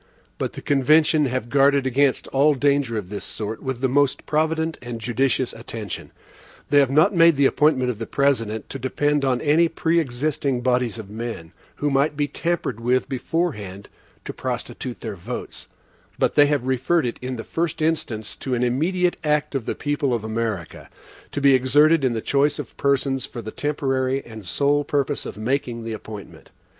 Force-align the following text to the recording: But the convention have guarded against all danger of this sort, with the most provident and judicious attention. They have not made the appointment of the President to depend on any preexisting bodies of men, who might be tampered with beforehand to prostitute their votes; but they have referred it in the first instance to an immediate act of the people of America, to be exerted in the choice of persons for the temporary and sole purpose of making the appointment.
But 0.39 0.53
the 0.53 0.63
convention 0.63 1.25
have 1.27 1.47
guarded 1.47 1.85
against 1.85 2.27
all 2.29 2.55
danger 2.55 2.97
of 2.97 3.09
this 3.09 3.23
sort, 3.23 3.61
with 3.61 3.81
the 3.81 3.87
most 3.87 4.25
provident 4.25 4.79
and 4.81 4.99
judicious 4.99 5.53
attention. 5.53 6.11
They 6.71 6.79
have 6.79 6.89
not 6.89 7.13
made 7.13 7.35
the 7.35 7.45
appointment 7.45 7.91
of 7.91 7.99
the 7.99 8.07
President 8.07 8.67
to 8.71 8.79
depend 8.79 9.23
on 9.23 9.39
any 9.41 9.67
preexisting 9.67 10.61
bodies 10.61 10.97
of 10.97 11.11
men, 11.11 11.51
who 11.75 11.91
might 11.91 12.17
be 12.17 12.27
tampered 12.27 12.79
with 12.79 13.07
beforehand 13.09 13.89
to 14.25 14.33
prostitute 14.33 15.01
their 15.01 15.13
votes; 15.13 15.67
but 16.17 16.33
they 16.33 16.47
have 16.47 16.63
referred 16.65 17.05
it 17.05 17.19
in 17.21 17.35
the 17.35 17.43
first 17.43 17.79
instance 17.79 18.35
to 18.37 18.55
an 18.55 18.63
immediate 18.63 19.17
act 19.23 19.53
of 19.53 19.67
the 19.67 19.75
people 19.75 20.15
of 20.15 20.23
America, 20.23 20.89
to 21.31 21.39
be 21.39 21.53
exerted 21.53 22.03
in 22.03 22.13
the 22.13 22.21
choice 22.21 22.57
of 22.57 22.75
persons 22.75 23.27
for 23.27 23.43
the 23.43 23.51
temporary 23.51 24.25
and 24.25 24.47
sole 24.47 24.83
purpose 24.83 25.27
of 25.27 25.37
making 25.37 25.83
the 25.83 25.93
appointment. 25.93 26.49